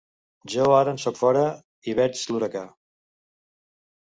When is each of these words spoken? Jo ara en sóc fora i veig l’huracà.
Jo 0.53 0.63
ara 0.77 0.95
en 0.95 0.99
sóc 1.03 1.19
fora 1.19 1.43
i 1.91 1.95
veig 2.01 2.17
l’huracà. 2.33 2.67